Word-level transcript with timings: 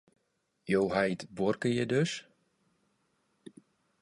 Jo 0.71 0.81
heit 0.95 1.21
buorke 1.35 1.69
hjir 1.75 1.89
dus? 1.93 2.13